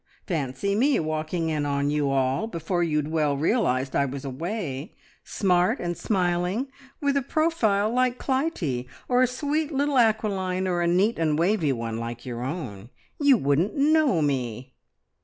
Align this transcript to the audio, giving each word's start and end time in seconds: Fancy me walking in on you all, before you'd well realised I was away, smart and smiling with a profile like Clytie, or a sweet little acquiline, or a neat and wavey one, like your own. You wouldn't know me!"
Fancy 0.25 0.73
me 0.73 0.99
walking 0.99 1.49
in 1.49 1.63
on 1.63 1.91
you 1.91 2.09
all, 2.09 2.47
before 2.47 2.81
you'd 2.81 3.09
well 3.09 3.37
realised 3.37 3.95
I 3.95 4.05
was 4.05 4.25
away, 4.25 4.95
smart 5.23 5.79
and 5.79 5.95
smiling 5.95 6.69
with 7.01 7.15
a 7.15 7.21
profile 7.21 7.93
like 7.93 8.17
Clytie, 8.17 8.87
or 9.07 9.21
a 9.21 9.27
sweet 9.27 9.71
little 9.71 9.99
acquiline, 9.99 10.67
or 10.67 10.81
a 10.81 10.87
neat 10.87 11.19
and 11.19 11.37
wavey 11.37 11.71
one, 11.71 11.99
like 11.99 12.25
your 12.25 12.41
own. 12.41 12.89
You 13.19 13.37
wouldn't 13.37 13.75
know 13.75 14.23
me!" 14.23 14.73